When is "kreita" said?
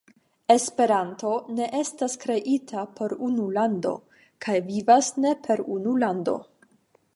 2.23-2.87